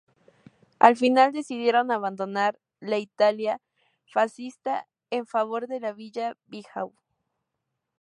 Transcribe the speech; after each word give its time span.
Al 0.79 0.97
final 0.97 1.31
decidieron 1.31 1.91
abandonar 1.91 2.57
la 2.79 2.97
Italia 2.97 3.61
fascista 4.11 4.87
en 5.11 5.27
favor 5.27 5.67
de 5.67 5.79
la 5.79 5.93
Villa 5.93 6.35
Bijou. 6.47 6.95